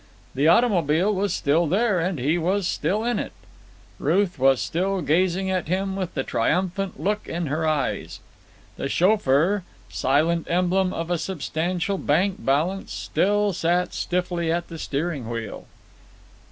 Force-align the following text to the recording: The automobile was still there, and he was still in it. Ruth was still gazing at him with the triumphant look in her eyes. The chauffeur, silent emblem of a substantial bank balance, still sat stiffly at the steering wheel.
The 0.33 0.47
automobile 0.47 1.13
was 1.13 1.31
still 1.31 1.67
there, 1.67 1.99
and 1.99 2.17
he 2.17 2.35
was 2.39 2.67
still 2.67 3.03
in 3.03 3.19
it. 3.19 3.33
Ruth 3.99 4.39
was 4.39 4.59
still 4.59 5.01
gazing 5.03 5.51
at 5.51 5.67
him 5.67 5.95
with 5.95 6.15
the 6.15 6.23
triumphant 6.23 6.99
look 6.99 7.27
in 7.29 7.45
her 7.45 7.67
eyes. 7.67 8.19
The 8.77 8.89
chauffeur, 8.89 9.61
silent 9.89 10.47
emblem 10.49 10.91
of 10.91 11.11
a 11.11 11.19
substantial 11.19 11.99
bank 11.99 12.37
balance, 12.43 12.91
still 12.91 13.53
sat 13.53 13.93
stiffly 13.93 14.51
at 14.51 14.69
the 14.69 14.79
steering 14.79 15.29
wheel. 15.29 15.67